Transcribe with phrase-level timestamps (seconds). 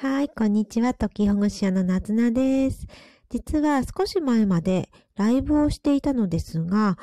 [0.00, 0.94] はい、こんにちは。
[0.94, 2.86] 時保護者のなずなです。
[3.30, 6.96] 実は少し前までライブをしていたのですが、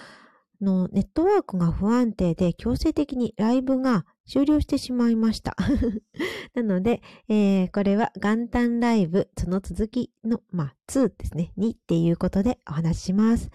[0.61, 5.57] のネットワークが不安定で強制的にライブが終了してしまいました。
[6.55, 13.49] なので、えー、これは元旦ライブ、その続きの、まあ、2ですね、2っていうことでお話しします。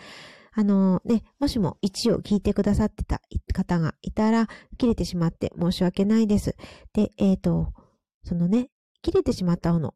[0.53, 3.23] あのね、もしも1を聞いてくださってた
[3.55, 6.57] 方がいたら、切れてしまって申し訳ないです。
[6.93, 7.73] で、えっ、ー、と、
[8.23, 8.69] そのね、
[9.03, 9.95] 切れてしまった方の、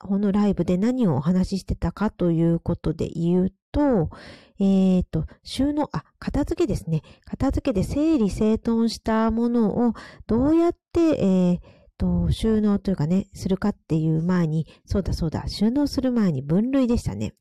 [0.00, 4.10] このライブで何をお話ししてたかということで言うと、
[4.58, 7.02] えっ、ー、と、収納、あ、片付けですね。
[7.24, 9.94] 片付けで整理整頓したものを
[10.26, 11.58] どうやって、えー、
[12.02, 17.32] と、収納というかね、するかっていう前に、そうだそうだ、収納する前に分類でしたね。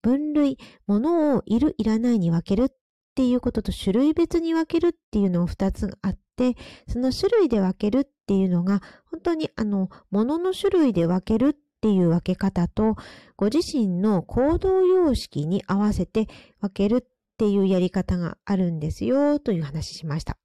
[0.00, 2.68] 分類、物をいる、いらないに分けるっ
[3.16, 6.54] ていうことと種類別に分けるっていうのを2つあって、
[6.86, 12.96] その種類で分けるっっていうのが、本当にあの、物の種類で分けるっていう分け方と、
[13.36, 16.26] ご自身の行動様式に合わせて
[16.60, 20.38] 分けるっていうやり方があるんですよ、という話しました。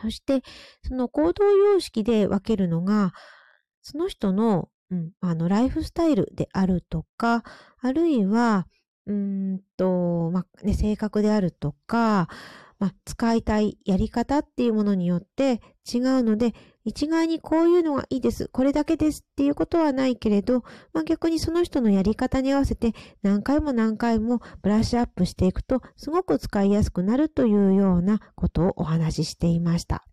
[0.00, 0.42] そして、
[0.86, 3.12] その行動様式で分けるのが、
[3.80, 7.42] その人の、うん、あの、ライフスタイルであるとか、
[7.80, 8.68] あるいは、
[9.06, 12.28] うんと、まあ、ね、性格であるとか、
[12.82, 16.52] まあ、使いたいやり方っていうものによって違うので、
[16.84, 30.04] 一概にこういうのがいいです、これだけですっていうことはないけれど、まあ、逆にその人のやり方に合わせて何回も何回もブラッシュアップしていくと、すごく使いやすくなるというようなことをお話ししていました。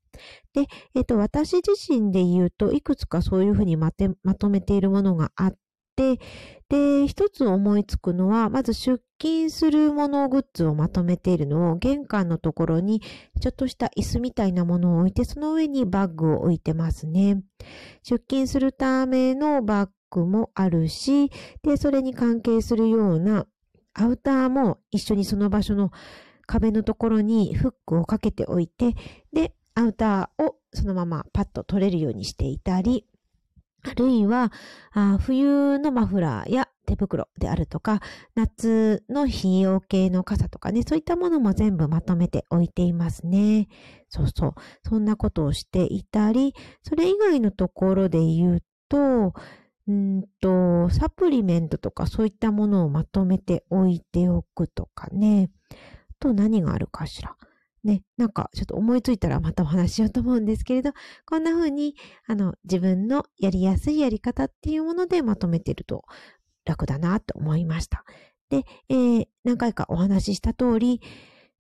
[0.54, 5.56] で、えっ、と、私自身で言うと、いくつかそういうふうにまとめているものがあっ
[6.00, 6.20] て、
[6.70, 13.02] で、一つ思いつくのは、まず出勤するものグッズをまとめているのを玄関のところに
[13.42, 17.42] ちょっとした椅子みたいなものを置いて、その上にバッグを置いてますね。
[18.04, 21.32] 出勤するためのバッグもあるし、
[21.64, 23.46] で、それに関係するような
[23.94, 25.92] アウターも一緒にその場所の
[26.46, 28.96] 壁のところにフックをかけておいて、
[29.34, 33.06] で、アウターをそのままパッと取れるようにしていたり、
[33.84, 34.52] あるいは、
[34.92, 38.02] あ冬のマフラーや手袋であるとか、
[38.36, 43.68] 夏の費用系の傘とかね、そういったものも全部まとめておいていますね。
[44.10, 44.54] そうそう。
[44.84, 46.54] そんなことをしていたり、
[46.84, 49.34] それ以外のところで言うと、
[49.88, 55.50] うんと、サプリメントとかそういったものをまとめておいておくとかね。
[55.72, 55.76] あ
[56.20, 57.36] と何があるかしら。
[57.84, 60.92] ね、なんかちょっと思いついたらまたお話ししようと思うんですけれど、
[61.26, 61.96] こんな風に、
[62.28, 66.04] あの、自分のやりやすいやり方っていうものでまとめてると
[66.66, 68.04] 楽だなと思いました。
[68.50, 71.02] で、えー、何回かお話しした通り、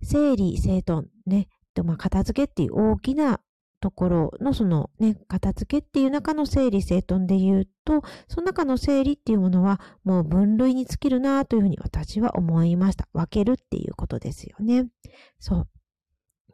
[0.01, 3.39] 整理整頓ね、とまあ、片付けっていう大きな
[3.81, 13.07] ところのそのね、片付けっていう中の整理整頓で言うと、その中の整理っていうものはもう分類に尽きるなというふうに私は思いました。
[13.13, 14.87] 分けるっていうことですよね。
[15.39, 15.67] そう。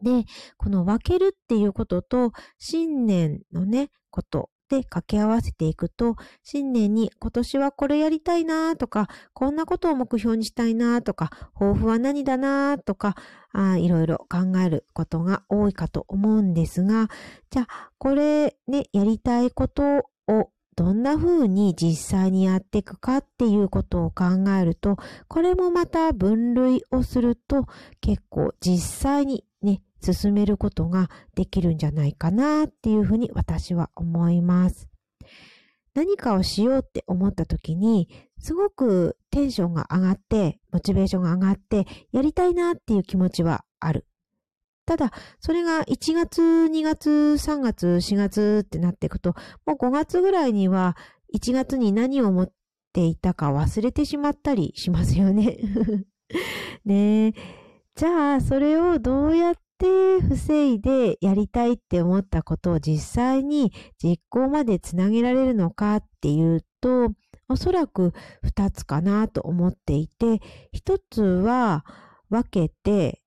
[0.02, 0.26] で、
[0.58, 13.16] この分けるっていうことと、信念のね、ことで掛け合わせていくと、新年に今年はこれやりたいなとか、こんなことを目標にしたいなとか、抱負は何だなとか
[13.56, 17.08] あ、いろいろ考えることが多いかと思うんですが、
[17.50, 19.84] じゃあ、これね、やりたいこと
[20.28, 24.26] をどんな風に実際にやっていくかっていうことを考
[24.60, 24.98] えると、
[25.28, 27.66] これもまた分類をすると
[28.02, 34.90] 結構実際にね、進めることができるんじゃないかなっていうふうに私は思います。
[35.94, 44.06] 何かをしようって思った時に、すごくテンションが上がって、モチベーションが上がって、やりたいなっていう気持ちはある。
[44.86, 49.36] ただ、それが1月、2月、3月、4月ってなっていくと、
[49.66, 50.96] もう5月ぐらいには
[51.34, 52.52] 1月に何を持っ
[52.94, 55.58] ていたか忘れてしまったりしますよね。
[56.86, 57.34] ねえ。
[57.96, 63.72] じゃあ、それをどうやって防いでやりたいって思ったことを実際に
[64.02, 67.12] 実行までつなげられるのかっていうと、
[67.48, 70.42] おそらく二つかなと思っていて、
[70.72, 71.86] 一つは
[72.30, 73.22] 分けて、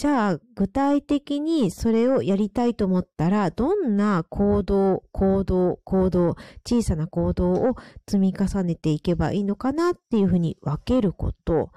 [0.00, 6.36] じゃあ具体的にそれをやりたいと思ったら、どんな行動、行動、行動、
[6.66, 7.74] 小さな行動を
[8.08, 11.72] 積み重ねていけばいいのかなっていうふうに分けること。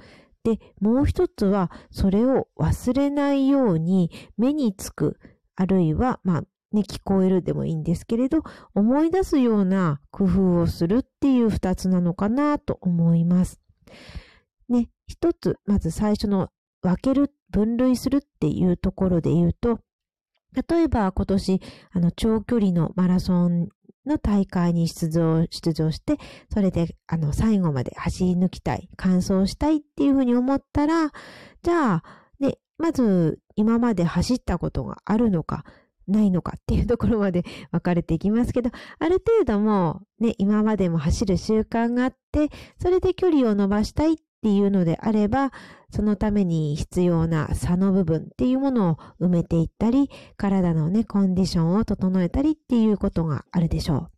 [0.45, 5.19] で、もう一つは、それを忘れないように目につく、
[5.57, 6.41] あるいは、まあ、
[6.71, 8.43] ね、聞こえるでもいいんですけれど、
[8.73, 13.59] 思い出すような工夫をするっていう二つなのかなと思います。
[14.69, 16.51] ね、一つ、まず最初の
[16.83, 19.79] 分ける、分類するっていうところで言うと、
[20.69, 21.61] 例えば今年、
[21.91, 23.69] あの、長距離のマラソン
[24.05, 26.17] の大会に出場、出場して、
[26.51, 31.11] それで、あの、最後まで走り抜きたい、完走したいっていうふうに思ったら、
[31.61, 32.03] じゃあ、
[32.39, 35.63] ね、まず、今まで走ったことがあるのか、
[36.07, 38.69] ないのかっていうところまで 分かれていきますけど、
[38.99, 45.51] ある程度もね、今までも走る習慣があって、それで距離を伸ばしたいっっていうのであれば、
[45.89, 54.11] そのために必要な差の部分っていうものを埋めていったり、体のね、コンディションを整えたりっていうことがあるでしょう。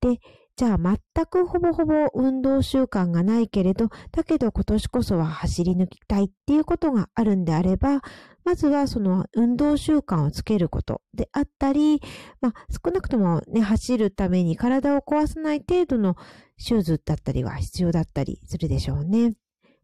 [0.00, 0.18] で、
[0.56, 8.02] じゃあ全くほぼほぼ運動習慣がないけれど、だけど今年こそは走り抜きたいっていうことがあるんであれば、
[8.44, 12.00] まずはその運動習慣をつけることであったり、
[12.40, 12.52] まあ
[12.84, 16.16] 少なくともね、走るために体を壊さない程度の
[16.56, 19.34] シューズだったりは必要だったりするでしょうね。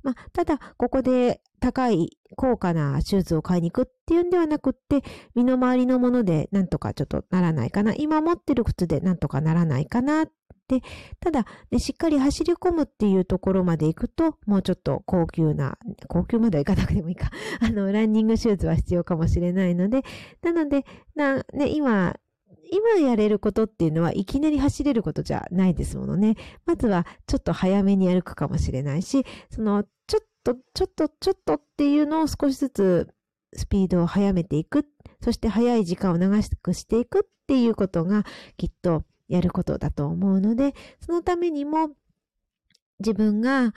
[0.02, 5.02] まあ、ただ、ここで高い高価なシューズを買いに行くっていうんではなくって、
[5.35, 7.94] 身の回りのものでなんとかちょっとならないかな。
[7.94, 10.26] 今持ってる靴でなんとかならないかな
[10.70, 10.82] で、
[11.19, 17.31] ただ、ね、しっかり走り込むっていうところまで行くと、もうちょっと高級な、高級まではいかなくてもいいか、
[17.61, 20.03] あの、ランニングシューズは必要かもしれないので、
[20.43, 20.85] なので、
[21.17, 22.14] な、ね、今、
[22.73, 26.37] 今やれることっていうのはいきなり走れることじゃないですものね。
[26.67, 33.08] まずはちょっと早めに歩くかもしれないし、そのちょっと、ちょっと、ちょっとっていうのを少しずつ
[33.52, 34.87] スピードを速めていく。
[35.23, 38.25] そして早い時間を長くしていくっていうことが
[38.56, 41.91] きっとやることだと思うので、そのためにも
[43.00, 43.75] 自分が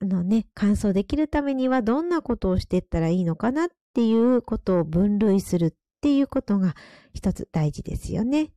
[0.00, 5.76] あのね、完走できるためにはどんなことをしていったらいいのかなっていうことを分類する
[6.06, 6.76] っていうことが
[7.14, 8.52] 一つ大事ですよね。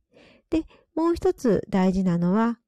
[0.50, 2.60] で、もう一つ大事なのは、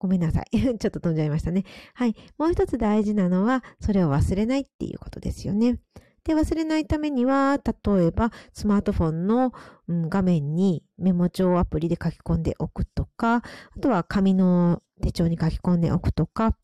[0.00, 0.58] ごめんなさい。
[0.60, 1.62] ちょっと飛んじゃいましたね。
[1.94, 2.16] はい。
[2.36, 5.78] もう一つ大事なのは、それを忘れないっていうことですよね。
[6.24, 9.52] で、忘れないためには、例えば、スマートフォンの、
[9.86, 13.42] うん、画面にメモ帳アプリで書き込んでおくとか、あ
[13.80, 16.56] とは紙の手帳に書き込んでおくとか、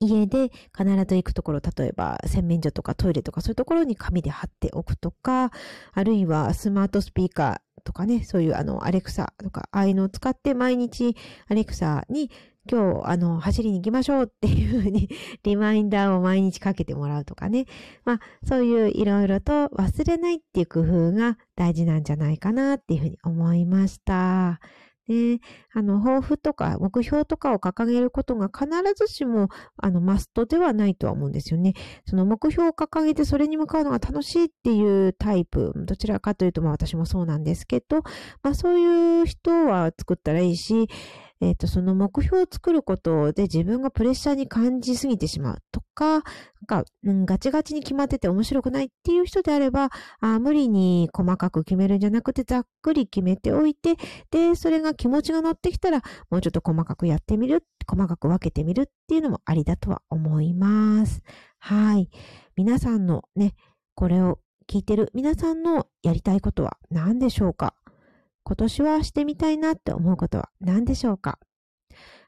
[0.00, 5.50] 家で必ず行くところ、例えば洗面所とかトイレとかそういうところに紙で貼っておくとか、
[5.92, 11.16] あるいはスマートスピーカーとかね、そういうあの、アレクサとか、ああいうのを使って毎日
[11.48, 12.30] アレクサに
[12.70, 15.10] 今日、あの、走りに行きましょうっていうふうに
[15.44, 17.66] リマインダーを毎日かけてもらうとかね。
[18.04, 24.60] まあ、そういういろいろと忘れないっていう工夫が大事なんじゃないかなっていうふうに思いました。
[25.08, 25.40] で、
[25.72, 31.74] あの、抱負とか目標とかを掲げることが必ずしも、あの、マストではないとは思うんですよね。
[32.06, 38.02] その目標を掲げてそれに向かうのが楽しいっていうタイプ、どちらかというと、まあ私もそうなんですけど、
[38.42, 40.88] まあそういう人は作ったらいいし、
[41.40, 45.58] えっ、ー、と、その目標を作ることで自分がプレッシャーに感じすぎてしまう
[45.94, 46.22] か、なん
[46.66, 53.96] か、うん、ガチガチに決まってて面白くないっていう人であれば、あ無理に細かく決めるんじゃなくてざっくり決めておいて、
[54.30, 61.22] で、それが気持ちが乗ってきたら、もうちょっと細かくやってみる、細かく分けてみるっていうのもありだとは思います。
[61.58, 62.10] はい。
[62.56, 63.54] 皆さんのね、
[63.94, 67.74] これを聞いてる皆さんのやりたいことは何でしょうか？
[68.44, 71.38] 今年はしてみたいなって思うことは何でしょうか？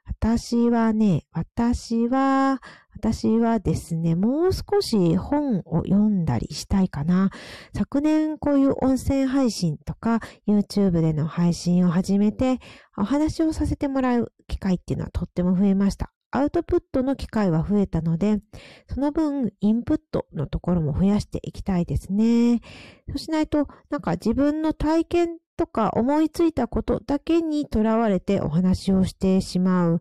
[0.06, 2.62] 私はね、私は、
[2.94, 7.30] 私はですね、もう少し本を読んだりしたいかな。
[7.74, 12.60] 昨年こういう温泉配信とか YouTube での配信を始めて
[12.96, 16.15] お話をさせてもらう機会っていうのはとっても増えました。
[16.30, 18.40] アウトプットの機会は増えたので、
[18.88, 22.60] その分インプットのところも増やしていきたいですね。
[23.08, 30.00] そうしないと、なんか自分の体験とか思いついたことだけにとらわれてお話をしてしまう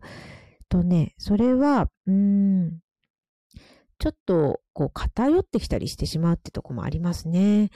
[0.68, 2.80] とね、それは、うーん、
[3.98, 7.70] ちょっとこう偏ってきたりしてしまうってとこもありますね。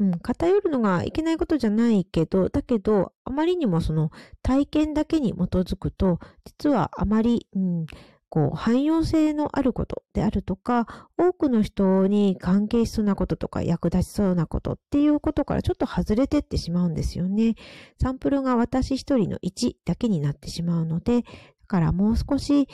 [0.00, 4.10] うん、偏るのがいけないことじゃないけど、だけど、あまりにもその
[4.42, 7.86] 体験だけに基づくと、実はあまり、うん、
[8.30, 10.86] こう、汎用性のあることであるとか、
[11.18, 17.56] 多くの人に関係しそうなこととか役立ちそうなことっていうことからちょっと外れてってしまうんですよね。
[18.00, 21.28] サンプルが私一人の1だけになってしまうので、だ
[21.66, 22.68] からもう少し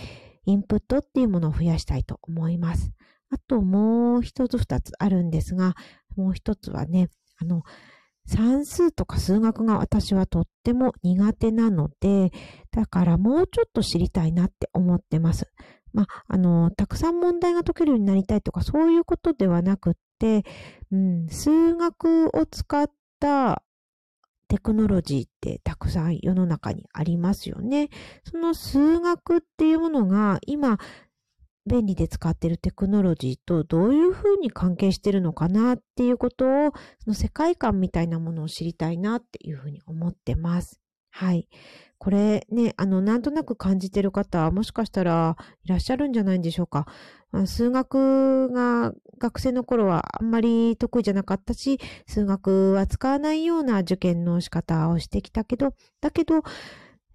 [0.44, 2.92] インプットっていうものを増やしたいと思います。
[3.30, 5.74] あともう一つ二つあるんですが、
[6.16, 7.08] もう一つはね、
[7.40, 7.62] あの、
[8.26, 12.32] 算数とか数学が私はとっても苦手なので、
[12.72, 15.48] だからもうちょっと知りたいなって思ってます。
[15.92, 20.44] まあ、あの、たくさん問題が解けるようになりたいとかそういうことではなくって、
[20.90, 23.62] うん、数学を使った
[24.48, 27.88] テクノロジーってたくさん世の中にありますよね。
[28.24, 30.78] その数学っていうものが今
[31.66, 40.80] 便利で使っているテクノロジーとどういうふうに関係してるのかなっていうことを、その世界観みたいなものを知りたいなっていうふうに思ってます。
[41.10, 41.48] はい。
[41.98, 46.86] これね、あの、なんとなく感じてる方、もしかしたらいらっしゃるんじゃないんでしょうか。
[47.46, 56.42] 数学が学生の頃はあんまり得意じゃなかったし、数学は使わないような受験の仕方をしてきたけど、だけど、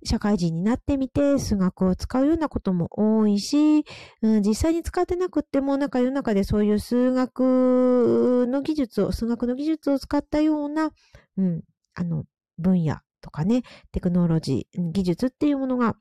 [0.04, 3.86] 社会人になってみて数学を使うようなことも多いし、
[4.22, 10.92] うん、実際に使ってなくっても、なんか世の中でそういう数学の技術を、数学の技術を使ったような、
[11.38, 11.62] うん、
[11.94, 12.26] あの、
[12.58, 15.96] 分野とかね、テクノロジー、技術っていうものが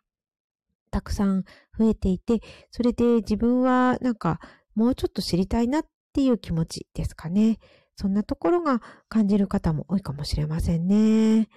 [0.91, 1.45] たくさん
[1.79, 2.41] 増えていて、
[2.71, 4.41] それで自分はなんか
[4.75, 7.59] もうちょっと知りたいなっていう気持ちですかね。
[7.97, 11.49] そんなところが感じる方も多いかもしれませんね。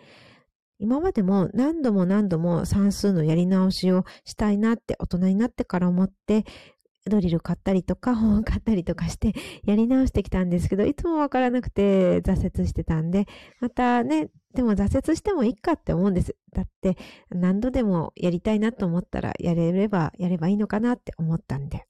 [0.79, 6.45] 今までも何度も何度も算数のやり直しをしたいなって大人になってから思って、
[7.05, 9.33] ドリル買ったりとか 本を買ったりとかして
[9.65, 13.27] やり直してきたんですけど、いつもわからなくて挫折してたんで、
[13.59, 16.35] またね、でも挫折してもいいかって思うんです。
[16.53, 16.97] だって
[17.29, 21.85] 何度でもやりたいなと思ったらやれればやればいいのかなって思ったんで。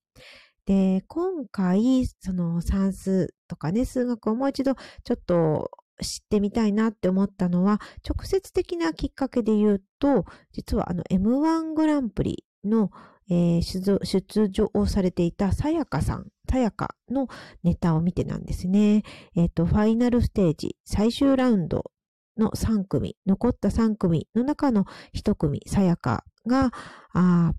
[0.66, 5.72] で、今回、その算数とかね、数学をもう一度ちょっと
[6.04, 12.92] 知ってみたいなって思ったのは、直接的なきっかけで言うと、実はあの M1 グランプリの、
[13.30, 17.28] えー、出場をされていたさやかさん、さやかの
[17.64, 19.04] ネタを見てなんですね。
[19.36, 21.92] えっ、ー、と、ファイナルステージ最終ラウンド
[22.38, 26.72] の3組、残った3組の中の1組、さやかが、
[27.14, 27.54] あ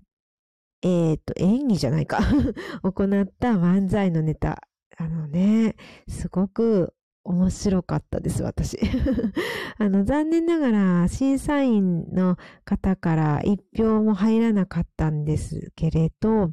[0.81, 2.19] えっ、ー、と、演技じゃないか
[2.83, 4.61] 行った漫才のネタ。
[4.97, 5.75] あのね、
[6.07, 6.93] すごく
[7.25, 8.77] 面白かったです、私。
[9.79, 16.51] あの、残念ながら審査員の方から一票も入らなかったんですけれど、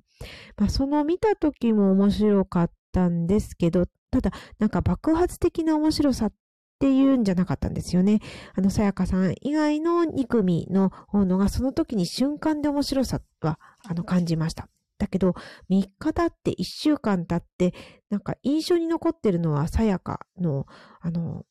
[0.56, 6.32] まあ、その見た時も面白かったんですけど、ただ、なんか爆発的な面白さっ
[6.78, 8.20] ていうんじゃなかったんですよね。
[8.54, 14.71] あの、さやかさん以外の2組の方のが、その時に瞬間で面白さは、あの、感じました。
[15.02, 15.34] だけど、
[15.68, 17.74] 3日経って1週間経って、
[18.08, 20.66] なんか印象に残ってるのは、さやかの、
[21.00, 21.44] あの、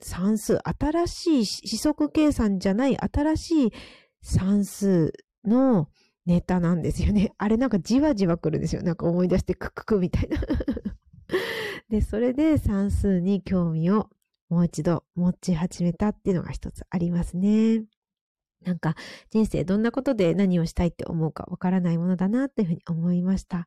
[0.00, 3.72] 算数、新しい四則計算じゃない新しい
[4.22, 5.12] 算数
[5.44, 5.88] の
[6.26, 7.32] ネタなんですよね。
[7.38, 8.82] あれなんかじわじわ来るんですよ。
[8.82, 10.38] なんか思い出してクククみたいな
[11.88, 14.10] で、それで算数に興味を
[14.48, 17.84] もう一度持ち始めたっていうのが一つありますね。
[18.66, 18.96] なんか
[19.30, 23.66] 人生どんなことで何をしたいって思うかわからないものだなっていうふうに思いました。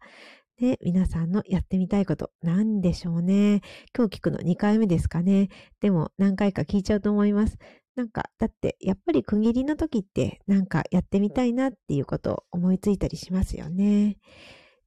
[0.57, 3.61] で、皆さんのやってみたいこと何でしょうね。
[3.97, 5.47] 今日聞くの2回目ですかね。
[5.79, 7.57] でも何回か聞いちゃうと思います。
[7.95, 14.17] なんか、だってやっぱり区切りの時ってなんかやってみたいなっていうことを思いついたりしますよね。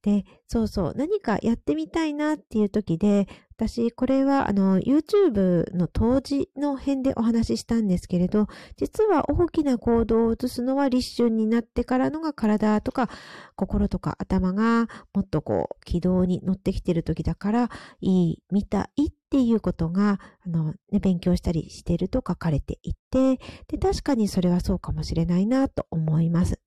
[0.03, 13.09] で、そうそう、何かやってみたいなっていう時で、私、これは、あの、YouTube の当時の辺でお話ししたんですけれど、実は大きな行動を移すのは立春になってからのが体とか
[13.55, 17.69] 心とか頭がもっとこう、軌道に乗ってきてる時だから、
[18.01, 23.37] いい、見たいっていうことが、あの、ね、勉強したりしてると書かれていて、
[23.69, 26.59] で、確かにそれはそうかもしれないなと思います。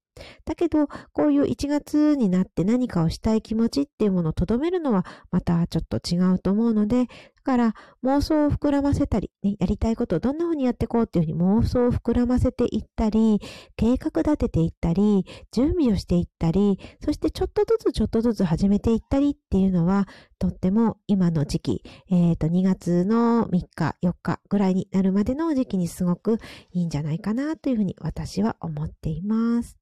[0.45, 7.07] だけど、こういう1月になって何かをしたい気持ちっていうものをとどめるのはまたちょっと違うと思うので、
[7.47, 13.41] だから妄想を膨らませたり、ね、やりたいことをどんな風にやっていこうっていうふうに妄想を膨らませていったり、
[13.77, 20.09] 計画立てていったり、準備をしていったり、そしてちょっとずつちょっとずつ始めていったりっていうのは、
[20.41, 26.39] とっても今の時期、えっ、ー、と、2月の3日、4日ぐらいになるまでの時期にすごく
[26.73, 29.79] いいんじゃないかなというふうに私は思っています。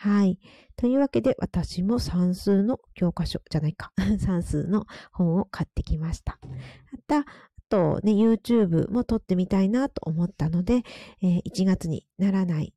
[0.00, 0.38] はい。
[0.76, 3.92] というわけで、私も算数の教科書じゃないか。
[4.24, 6.38] 算数の本を買ってきました。
[6.92, 7.24] また、あ
[7.68, 10.84] とね、YouTube も撮ってみたいなと思ったので、
[11.20, 12.74] えー、1月にならない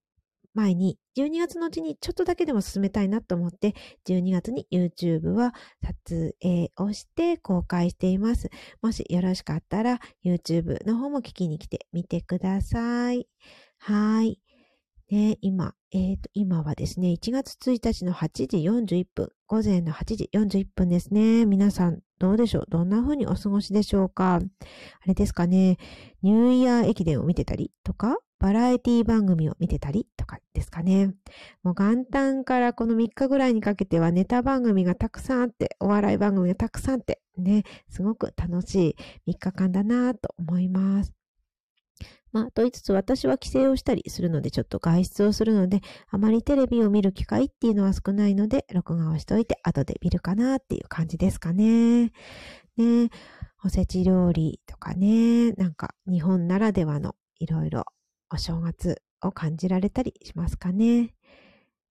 [0.56, 3.76] 前に、12月のうちにちょっとだけでも進めたいなと思って、
[4.08, 8.50] 12月に YouTube は撮影をして公開しています。
[8.82, 13.28] もしよろしかったら YouTube の方も聞きに来てみてください。
[13.78, 14.40] はい。
[15.12, 21.46] ね、今、えっ、ー、と、今はですね、1月1日の8時41分、午前の8時41分ですね。
[21.46, 22.66] 皆さん、どうでしょう？
[22.70, 24.36] どんな風にお過ごしでしょうか？
[24.36, 24.42] あ
[25.08, 25.78] れですかね、
[26.22, 31.14] ニューイヤー駅伝を見てたりとか、バラエティ番組を見てたりとかですかね。
[31.62, 38.96] もう元旦からこの3日ぐらいにかけてはネタ番組がたくさんあって、お笑い番組がたくさんあって、ね、すごく楽し
[39.28, 41.21] い3日間だなと思います。
[42.32, 52.12] まあ、と言いつつ私は帰省をしたりするので、ちょっと外出をするので、あまりテレビを見る機会っていうのは少ないので、録画をしておいて、後で見るかなっていう感じですかね。
[52.78, 53.10] ね
[53.64, 57.86] おせち料理とかね、なんか日本ならではのいろいろ
[58.30, 61.14] お正月を感じられたりしますかね。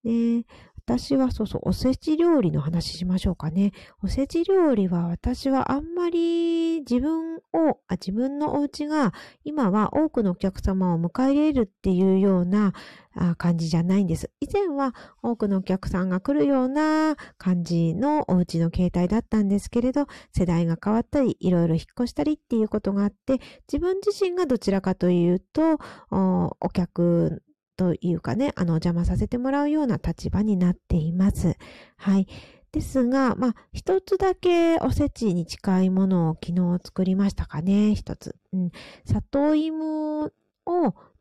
[0.05, 0.45] ね
[0.89, 3.73] 私はそうそう、おせち料理の話しましょうかね。
[4.03, 9.13] おせち料理は私はあんまり自分を、あ自分のお家が
[9.45, 12.73] 今は多くのお客様を迎え入れるっていうような
[13.15, 14.31] あ感じじゃないんです。
[14.41, 23.41] 以前は多くのお客さんが来るような感じのお家の形態だったんですけれど、世代が変わったり、いろいろ引っ越したりっていうことがあって、
[23.71, 25.79] 自分自身がどちらかというと、
[26.11, 27.43] お客
[27.79, 31.57] というかね、あの、邪魔させてもらうような立場になっています。
[31.97, 32.27] はい。
[32.73, 38.35] ですが、まあ、一つだけおせちに近いものを昨日作りましたかね、一つ。
[38.53, 38.71] うん。
[39.07, 40.31] 里芋を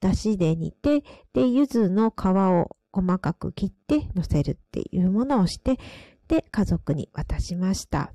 [0.01, 5.77] 出汁で煮て、で、柚子の皮を細かく切って乗せるっていうものをして、
[6.27, 8.11] で、家族に渡しました。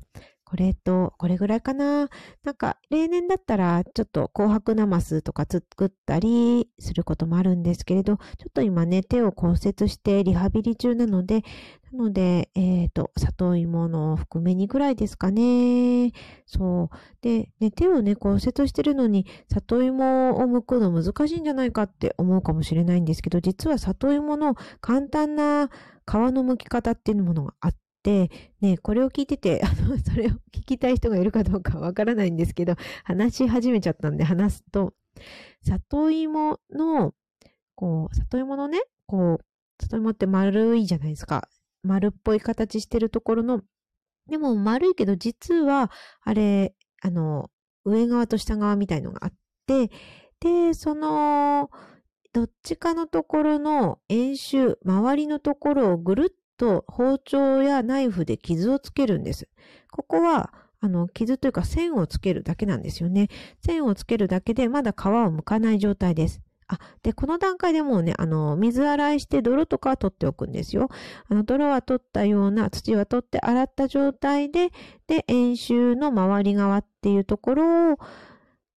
[0.53, 2.11] これと、これぐらいかな。
[2.45, 11.43] なんか、例年だったら、ちょっと紅白ナマスとか作ったりすることもあるんですけれど、ちょっと今ね、手を骨折してリハビリ中なので、
[11.91, 16.13] なので、えっ、ー、と、里芋の含めにぐらいですかね。
[16.45, 16.97] そう。
[17.23, 34.95] で、ね、手をね、骨折してるのに、里芋を剥くの難しいんじゃないかって思うかもしれないんですけど、実は里芋の簡単な皮の剥き方っていうものがあって、、ね、これを聞いてて、あの、 それを聞きたい人がいるかどうかわからないんですけど、話し始めちゃったんで話すと、
[35.63, 37.15] 里芋の、
[37.75, 41.49] こう、里芋のね、こう、里芋って丸いじゃないですか。
[41.83, 43.63] 丸っぽい形してるところの、
[44.29, 45.91] でも丸いけど実は、
[46.23, 47.51] あれ、あの、
[47.85, 49.33] 上側と下側みたいのがあっ
[49.67, 49.91] て、
[50.41, 51.71] で、その、
[52.33, 59.49] どっちかのところの円周、周りのところをぐるっと包丁やナイフで傷をつけるんです。
[59.91, 63.29] ここは、あの、傷というか線をつけるだけなんですよね。
[63.65, 66.41] 線をつけるだけでまだ皮を剥かない状態です。
[66.69, 70.89] あ、で、この段階でもうね、あの、水洗いして泥とかは取っておくんですよ。
[71.29, 74.71] あの、泥は取ったような、土は取って洗った状態で、
[75.07, 77.97] で、円周の周り側っていうところを、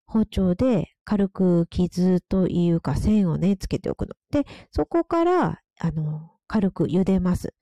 [0.07, 4.15] 包丁で軽く傷というか線をね、つけておくの。
[4.31, 7.55] で、そこから、あの、軽く茹でます。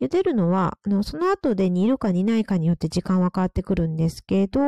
[0.00, 4.60] 茹でるのは、あの、その後で煮るか煮ないかによって時間は変わってくるんですけど、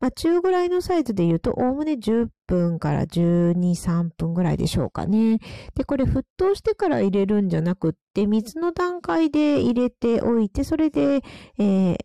[0.00, 5.38] まあ、中ぐらいのサイズで言うと、おおむね10分から12、3分ぐらいでしょうかね。
[5.74, 11.22] で、これ沸騰してから入れるんじゃなくって、水の段階で入れておいて、それで、
[11.58, 11.96] えー、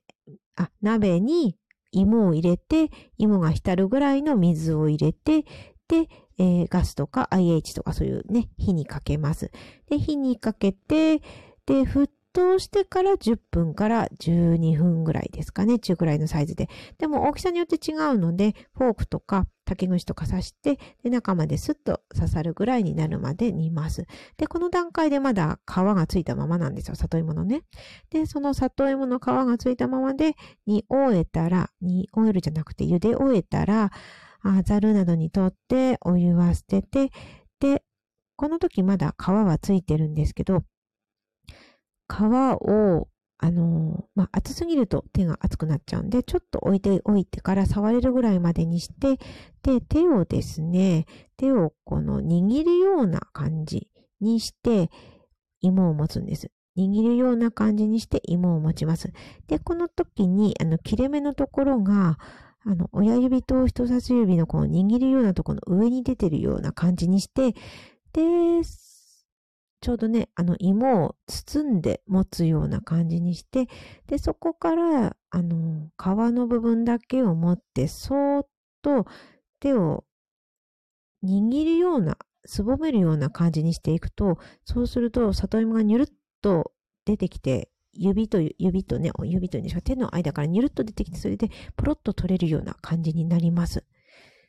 [0.56, 1.56] あ、鍋に
[1.92, 5.46] 芋を入れて、芋が浸るぐらいの水を入れて、
[5.88, 9.52] で、えー、ガスとか IH とかそういうね、火にかけます。
[9.90, 11.20] で、火にかけて、
[11.66, 15.80] で、沸騰してから10分から12分ぐらいですかね。
[15.80, 16.70] 中くらいのサイズで。
[17.00, 24.06] でも大きさによって違うので、フォークとか竹串とか刺して、で、中までスッと刺さるぐらいになるまで煮ます。
[24.38, 26.96] で、この段階でまだ皮がついたままなんですよ。
[26.96, 27.64] 里芋のね。
[28.12, 30.36] で、その里芋の皮がついたままで
[30.68, 33.92] 煮終えたら、煮終えるじゃなくて茹で終えたら、
[34.42, 37.12] あザルなどにとってお湯は捨てて、
[37.60, 37.84] で、
[38.36, 40.64] この時まだ皮はついてるんですけど、
[42.10, 43.08] 皮を、
[43.40, 49.18] あのまあ、熱すぎると手が熱くなっちゃうんで、ちょっと置いておいてから触れるぐらいまでにして、
[49.64, 51.06] で、手をですね、
[51.38, 53.90] 手をこの握るような感じ
[54.22, 54.90] にして、
[55.62, 56.52] 芋を持つんです。
[56.78, 59.12] 握るような感じにして芋を持ちます。
[59.48, 62.20] で、この時に、あの、切れ目のところが、
[62.68, 67.54] あの、親指と人差し指のこの握るようなところの上に出てるような感じにして、
[68.12, 68.62] で、
[69.80, 73.68] ちょうどね、あの、芋を包んで持つような感じにして、
[74.08, 76.04] で、そこから、あの、皮
[76.34, 78.48] の部分だけを持って、そーっ
[78.82, 79.06] と
[79.62, 80.04] 手を
[81.24, 86.10] 握るような、すぼめるような感じにしていくと、そうすると、里芋がニュルッ
[86.42, 86.74] と
[87.06, 93.84] 出てきて、指と指とね、指というんですか、手の間からニュルッと出てきて、それでポロッと取れるような感じになります。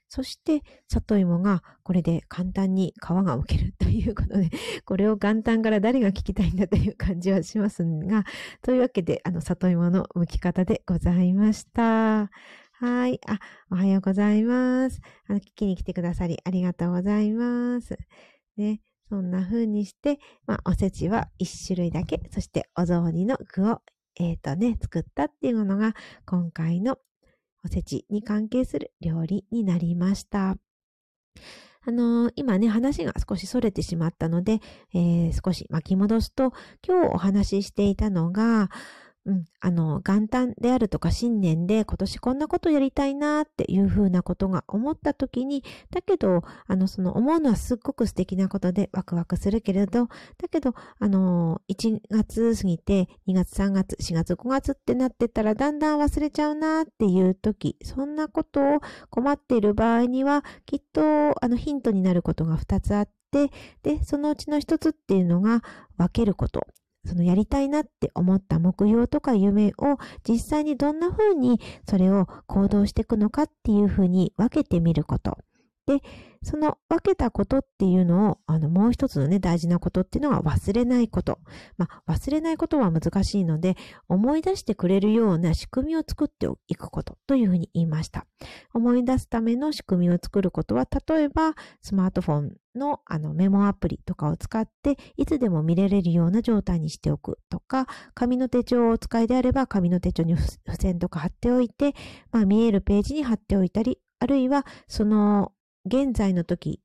[0.08, 4.50] そして、里芋がこれで簡単に皮が剥けるということで、
[4.87, 8.24] これを元旦から誰が聞きたいんだという感じはしますが、
[8.62, 12.30] というわけで、あの、里芋の剥き方でございました。
[12.72, 13.20] はい。
[13.26, 13.38] あ、
[13.70, 15.00] おはようございます。
[15.28, 17.98] あの、聞きに来てくださりありがとうございます。
[18.56, 18.80] ね。
[19.08, 23.80] そんな風にして、まあ、おせちは一種類だけ、そしてお雑煮の具を、
[24.16, 25.94] えっ、ー、とね、作ったっていうのが、
[26.26, 26.98] 今回の
[27.64, 30.56] おせちに関係する料理になりました。
[31.86, 34.60] あのー、今ね、話が少し逸れてしまったので、
[34.92, 36.52] えー、少し巻き戻すと、
[36.86, 38.68] 今日お話ししていたのが、
[39.28, 63.50] うん、あの、元旦であるとか新年で今年こんなことやりたいなっていうふうなことが思った時に、だけど、あの、その思うのはすっごく素敵なことでワクワクするけれど、だけど、あの、1月過ぎて2月3月4月5月ってなってたらだんだん忘れちゃうなっていう時、そんなことを困っている場合には、きっと、あの、ヒントになることが2つあって、
[63.82, 65.60] で、そのうちの1つっていうのが
[65.98, 66.66] 分けること。
[67.08, 69.96] そのやりたいなって思った目標とか夢を
[70.28, 75.38] 実際にどんな風にそれを行動していくのかっていう風に分けてみること。
[75.88, 76.03] で、
[76.42, 81.38] その分けたことっていうのを、あの、もう一つのね、大事なことっていうのは忘れないこと。
[81.79, 83.74] まあ、忘れないことは難しいので、
[84.07, 88.27] 思い出してくれるような仕組みを作っていくことというふうに言いました。
[88.74, 101.94] 思い出すための仕組みを作ることは、例えば、スマートフォンのあのメモアプリとかを使って、いつでも見れれるような状態にしておくとか、紙の手帳をお使いであれば、紙の手帳に付箋とか貼っておいて、
[102.31, 105.53] まあ、見えるページに貼っておいたり、あるいは、その
[105.88, 106.81] 現在の時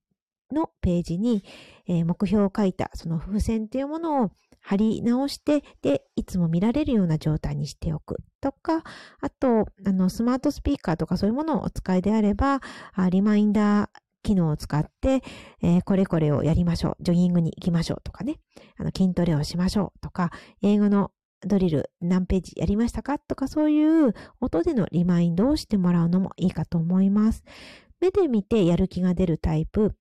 [0.51, 1.43] のページに、
[1.87, 8.83] えー、目標を書いたその付箋っていうものを貼り直して、で、いつも見られるような状態にしておくとか、
[9.19, 12.61] あと、あの、スマートスピーカーとかそういうものをお使いであれば、
[12.93, 13.89] あリマインダー
[14.23, 15.21] 機能を使って、
[15.61, 17.03] えー、これこれをやりましょう。
[17.03, 18.39] ジョギングに行きましょうとかね。
[18.77, 21.11] あの、筋トレをしましょうとか、英語の
[21.45, 27.43] ドリル何ページやりましたかとかそういう音でのリマインドをしてもらうのもいいかと思います。
[28.03, 29.95] 目で見てやる気が出るタイプ、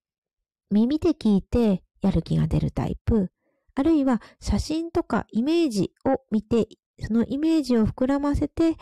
[0.73, 3.31] 耳で聞いてやる気が出るタイプ、
[3.77, 6.67] あるいは写真とかイメージを見て、
[6.99, 8.75] そのイメージを膨らませて、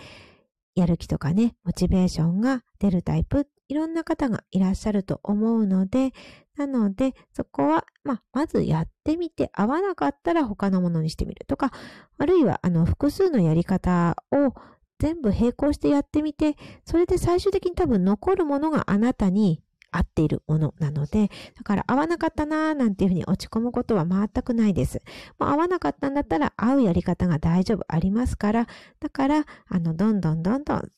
[0.74, 6.14] やる気とかね、モチベーションが出るタイプ、いろんな方がいらっしゃると思うので、
[6.56, 11.72] なので、そこは、まあ、まずやってみて、合わなかったら他のものにしてみるとか、
[12.16, 14.54] あるいは、あの、複数のやり方を
[15.00, 25.02] 全部並行してやってみて、それで最終的に多分残るものがあなたに合っているものなので、だから合わなかったなーなんていうふうに落ち込むことは全くないです。
[25.38, 28.66] もう合わなかったんだったら合うやり方が大丈夫ありますから、
[29.00, 30.90] だから、あの、どんどんどんどん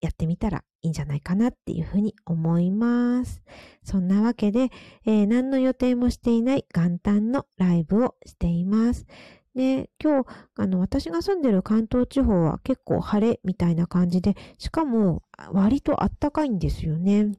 [0.00, 3.42] やってみたらいいんじゃないかなっていうふうに思います。
[3.84, 4.70] そんなわけで、
[5.04, 9.06] えー、何の予定もしていない元旦のライブをしています。
[9.54, 17.32] で、今日、あの、私が住んでる関東地方は結構晴れみたいな感じで、しかも割とあったかいんですよね。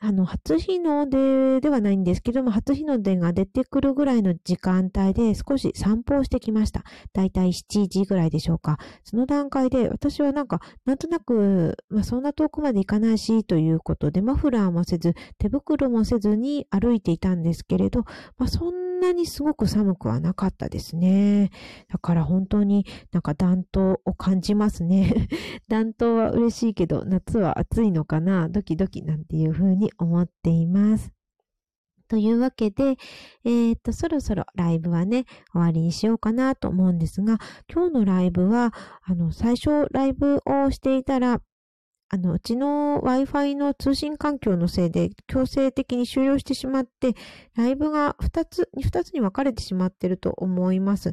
[0.00, 6.84] あの、初日の出ではないんですけども、初日の出が出てくるぐらいの時間帯で少し散歩をしてきました。
[7.12, 8.78] だいたい7時ぐらいでしょうか。
[9.02, 18.04] その段階で私はなんか、なんとなく、まあそんな遠くまで行かないし、ということで、マフラーもせず、手袋もせずに歩いていたんですけれど、
[18.36, 21.50] まあそんんなにすごく寒くはなかったですね。
[21.88, 25.28] だから本当になんか暖冬を感じますね。
[25.68, 31.12] 暖冬は嬉しいけど、夏は暑いのかな、ドキドキなんていう風に思っています。
[32.08, 32.96] というわけで、
[33.44, 37.38] えー、っと、そろそろライブはね、終わりにしようかなと思うんですが、
[37.72, 41.42] 今日のライブは、あの、最初ライブをしていたら、
[42.10, 47.14] あの、うちの Wi-Fi の通信環境のせいで強制的に終了してしまって、
[47.54, 51.12] ライブが2つ、2つに分かれてしまってると思います。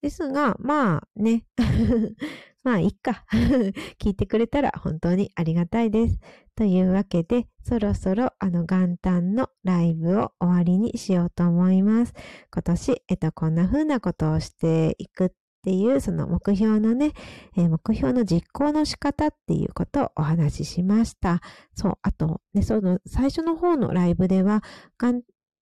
[0.00, 1.44] ですが、まあね、
[2.64, 3.24] まあ、いっか。
[3.98, 6.18] 聞いてくれたら本当にありがたいです。
[6.54, 12.14] というわけで、そろそろあの元旦のライブを終わりにしようと思います。
[12.52, 17.12] 今年、えっと、こんな風なことをしていくっていう、その目標のね、
[17.56, 21.40] えー、目標の実行の仕方っていうことをお話ししました。
[21.72, 24.64] そう、あと、ね、その最初の方のライブでは、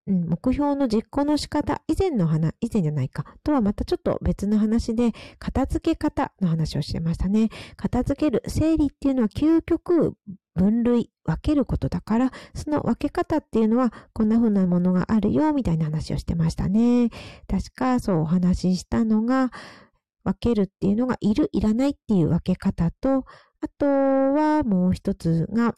[0.06, 7.50] うん、目標の実行の仕方、以前の話、以前じゃないか、とはまたちょっと別の話で、片付け方の話をしてましたね。
[7.76, 10.16] 片付ける、整理っていうのは究極
[10.56, 17.10] 分類、分けることだから、その分け方っていうのは、こんな風なものがあるよ、みたいな話をしてましたね。
[17.48, 19.52] 確かそうお話ししたのが、
[20.28, 23.26] 分けるっていうのが、いる、いらないっていう分け方と、
[23.62, 25.74] あとはもう一つが、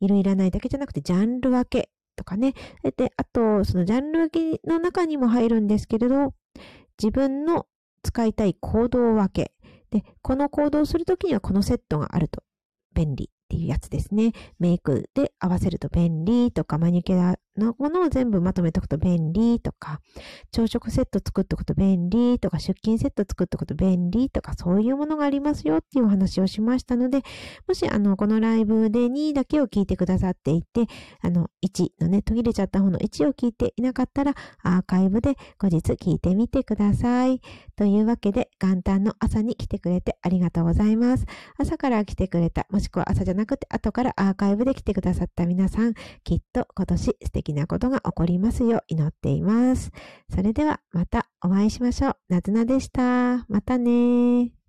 [0.00, 2.54] いる、いらないだけじゃなくて、ジャンル分けとかね。
[2.96, 6.34] で、あと、そのジャンル分けの中にも入るんですけれど、
[7.02, 7.66] 自分の
[8.02, 9.52] 使いたい行動分け。
[9.90, 12.42] で、この行動するときにはこのセットがあると
[12.94, 14.32] 便利っていうやつですね。
[14.58, 20.00] メイクで合わせると便利とか、マニキュアのものを全部まとめておくと便利とか、
[20.50, 27.22] 朝食セット作っておくと便利とか、出勤セット作っておくと便利とか、そういうものがありますよっていうお話をしましたので、
[27.68, 30.86] もしあの、このライブで2だけを聞いてくださっていて、
[31.20, 37.40] あの、1のね、途切れちゃった方の1を聞いていなかったら、アーカイブで後日聞いてみてください。
[37.76, 41.26] というわけで、元旦の朝に来てくれてありがとうございます。
[41.58, 49.90] 朝から来てくれた、もしくは朝じゃなくて後からアーカイブで来てくださった皆さん、きっと今年素敵なことが起こりますよう祈っています。
[50.32, 52.16] それではまたお会いしましょう。
[52.28, 53.44] なずなでした。
[53.48, 54.61] またね